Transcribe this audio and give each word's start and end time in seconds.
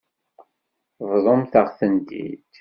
Bḍumt-aɣ-tent-id. 1.11 2.39